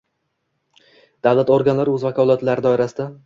[1.27, 3.09] Davlat organlari o‘z vakolatlari doirasida: